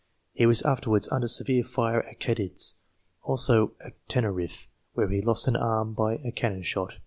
He 0.33 0.47
was 0.47 0.63
afterwards 0.63 1.07
under 1.11 1.27
severe 1.27 1.63
fire 1.63 2.01
at 2.01 2.19
Cadiz, 2.19 2.77
also 3.21 3.73
at 3.81 3.93
TenerifTe 4.07 4.65
where 4.95 5.07
he 5.09 5.21
lost 5.21 5.47
an 5.47 5.55
arm 5.55 5.93
by 5.93 6.15
a 6.25 6.31
cannon 6.31 6.63
shot. 6.63 6.95